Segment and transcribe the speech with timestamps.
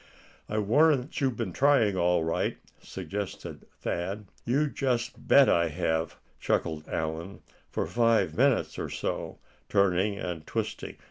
[0.49, 4.25] "I warrant you've been trying, all right," suggested Thad.
[4.45, 9.37] "You just bet I have," chuckled Allan, "for five minutes or so,
[9.69, 10.97] turning and twisting.